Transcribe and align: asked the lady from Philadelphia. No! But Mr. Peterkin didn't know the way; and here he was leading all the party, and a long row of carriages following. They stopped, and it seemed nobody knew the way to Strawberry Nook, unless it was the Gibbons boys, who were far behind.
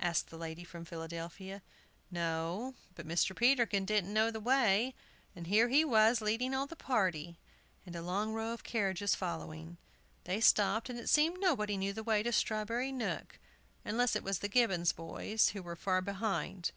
asked 0.00 0.30
the 0.30 0.38
lady 0.38 0.64
from 0.64 0.86
Philadelphia. 0.86 1.60
No! 2.10 2.76
But 2.94 3.06
Mr. 3.06 3.36
Peterkin 3.36 3.84
didn't 3.84 4.14
know 4.14 4.30
the 4.30 4.40
way; 4.40 4.94
and 5.34 5.48
here 5.48 5.68
he 5.68 5.84
was 5.84 6.22
leading 6.22 6.54
all 6.54 6.66
the 6.66 6.74
party, 6.74 7.38
and 7.84 7.94
a 7.94 8.00
long 8.00 8.32
row 8.32 8.54
of 8.54 8.64
carriages 8.64 9.14
following. 9.14 9.76
They 10.24 10.40
stopped, 10.40 10.88
and 10.88 10.98
it 10.98 11.10
seemed 11.10 11.40
nobody 11.40 11.76
knew 11.76 11.92
the 11.92 12.02
way 12.02 12.22
to 12.22 12.32
Strawberry 12.32 12.90
Nook, 12.90 13.38
unless 13.84 14.16
it 14.16 14.24
was 14.24 14.38
the 14.38 14.48
Gibbons 14.48 14.92
boys, 14.94 15.50
who 15.50 15.62
were 15.62 15.76
far 15.76 16.00
behind. 16.00 16.72